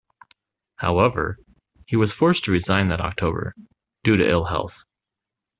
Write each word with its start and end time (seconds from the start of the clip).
However, 0.77 1.37
he 1.85 1.95
was 1.95 2.11
forced 2.11 2.45
to 2.45 2.51
resign 2.51 2.87
that 2.87 3.01
October, 3.01 3.53
due 4.03 4.17
to 4.17 4.27
ill 4.27 4.45
health. 4.45 4.83